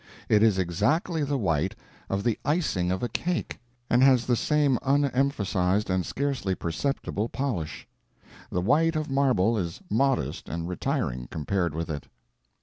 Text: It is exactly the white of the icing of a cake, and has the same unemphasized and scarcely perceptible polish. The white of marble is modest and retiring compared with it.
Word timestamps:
It 0.29 0.41
is 0.41 0.57
exactly 0.57 1.23
the 1.23 1.37
white 1.37 1.75
of 2.09 2.23
the 2.23 2.39
icing 2.43 2.91
of 2.91 3.03
a 3.03 3.07
cake, 3.07 3.59
and 3.87 4.01
has 4.01 4.25
the 4.25 4.35
same 4.35 4.79
unemphasized 4.81 5.91
and 5.91 6.03
scarcely 6.03 6.55
perceptible 6.55 7.29
polish. 7.29 7.87
The 8.49 8.61
white 8.61 8.95
of 8.95 9.11
marble 9.11 9.59
is 9.59 9.79
modest 9.91 10.49
and 10.49 10.67
retiring 10.67 11.27
compared 11.29 11.75
with 11.75 11.91
it. 11.91 12.07